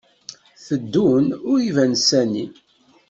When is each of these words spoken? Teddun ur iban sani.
Teddun 0.65 1.25
ur 1.51 1.59
iban 1.69 1.93
sani. 2.07 2.45